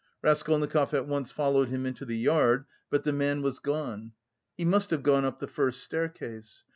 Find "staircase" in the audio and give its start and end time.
5.83-6.63